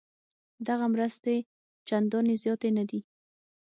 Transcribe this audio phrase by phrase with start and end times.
[0.67, 1.35] دغه مرستې
[1.87, 2.99] چندانې زیاتې نه دي.